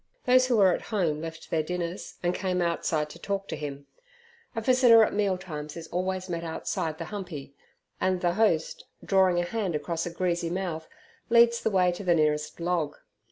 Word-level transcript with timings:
Those 0.25 0.47
who 0.47 0.57
were 0.57 0.73
at 0.73 0.81
home 0.89 1.21
left 1.21 1.51
their 1.51 1.61
dinners, 1.61 2.15
and 2.23 2.33
came 2.33 2.59
outside 2.59 3.07
to 3.11 3.19
talk 3.19 3.47
to 3.49 3.55
him. 3.55 3.85
A 4.55 4.61
visitor 4.61 5.03
at 5.03 5.13
mealtimes 5.13 5.77
is 5.77 5.87
always 5.89 6.27
met 6.27 6.43
outside 6.43 6.97
the 6.97 7.05
humpy, 7.13 7.53
and 7.99 8.19
the 8.19 8.33
host, 8.33 8.85
drawing 9.05 9.37
a 9.39 9.43
hand 9.45 9.75
across 9.75 10.07
a 10.07 10.09
greasy 10.09 10.49
mouth, 10.49 10.87
leads 11.29 11.61
the 11.61 11.69
way 11.69 11.91
to 11.91 12.03
the 12.03 12.15
nearest 12.15 12.59
log. 12.59 12.97